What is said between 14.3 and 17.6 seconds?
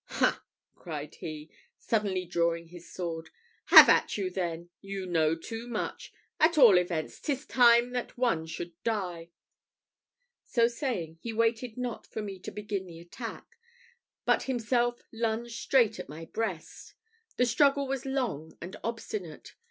himself lunged straight at my breast. The